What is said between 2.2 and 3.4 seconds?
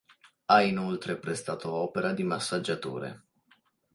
massaggiatore.